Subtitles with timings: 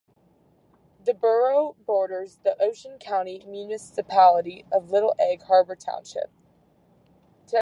[1.05, 6.31] The borough borders the Ocean County municipality of Little Egg Harbor Township.